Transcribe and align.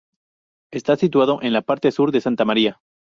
Está 0.71 0.95
situado 0.95 1.43
en 1.43 1.53
la 1.53 1.61
parte 1.61 1.91
sur 1.91 2.11
de 2.11 2.21
Santa 2.21 2.43
Maria. 2.43 2.81